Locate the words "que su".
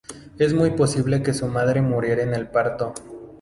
1.21-1.45